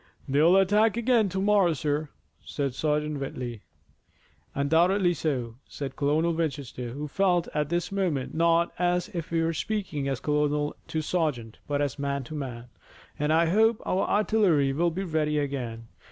"They'll 0.27 0.57
attack 0.57 0.97
again 0.97 1.29
to 1.29 1.39
morrow, 1.39 1.73
sir," 1.73 2.09
said 2.43 2.73
Sergeant 2.73 3.19
Whitley. 3.19 3.61
"Undoubtedly 4.55 5.13
so," 5.13 5.57
said 5.67 5.95
Colonel 5.95 6.33
Winchester, 6.33 6.89
who 6.89 7.07
felt 7.07 7.47
at 7.53 7.69
this 7.69 7.91
moment 7.91 8.33
not 8.33 8.71
as 8.79 9.09
if 9.09 9.29
he 9.29 9.43
were 9.43 9.53
speaking 9.53 10.07
as 10.07 10.19
colonel 10.19 10.75
to 10.87 11.01
sergeant, 11.03 11.59
but 11.67 11.83
as 11.83 11.99
man 11.99 12.23
to 12.23 12.33
man, 12.33 12.65
"and 13.19 13.31
I 13.31 13.49
hope 13.51 13.77
that 13.77 13.83
our 13.89 14.07
artillery 14.07 14.73
will 14.73 14.89
be 14.89 15.03
ready 15.03 15.37
again. 15.37 15.85